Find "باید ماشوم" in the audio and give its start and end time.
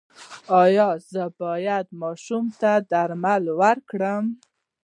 1.41-2.43